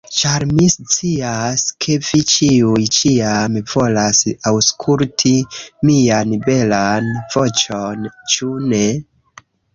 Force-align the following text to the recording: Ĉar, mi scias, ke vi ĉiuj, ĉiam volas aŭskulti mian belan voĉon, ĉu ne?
Ĉar, 0.19 0.43
mi 0.51 0.63
scias, 0.75 1.65
ke 1.85 1.97
vi 2.07 2.21
ĉiuj, 2.31 2.79
ĉiam 2.99 3.59
volas 3.75 4.23
aŭskulti 4.53 5.35
mian 5.91 6.33
belan 6.49 7.13
voĉon, 7.37 8.11
ĉu 8.35 8.53
ne? 8.75 8.85